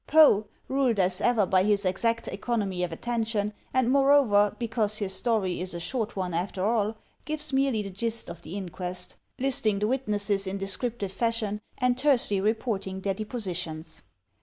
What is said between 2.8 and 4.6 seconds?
of attention, and moreover,